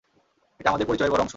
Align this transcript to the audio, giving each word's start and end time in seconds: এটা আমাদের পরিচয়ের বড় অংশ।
এটা 0.59 0.69
আমাদের 0.69 0.87
পরিচয়ের 0.87 1.11
বড় 1.11 1.21
অংশ। 1.21 1.29